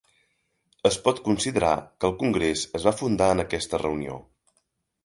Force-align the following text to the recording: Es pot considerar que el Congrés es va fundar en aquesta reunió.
Es 0.89 0.95
pot 1.07 1.21
considerar 1.27 1.75
que 1.99 2.09
el 2.11 2.17
Congrés 2.25 2.65
es 2.81 2.89
va 2.89 2.95
fundar 3.03 3.31
en 3.37 3.45
aquesta 3.47 3.83
reunió. 3.87 4.19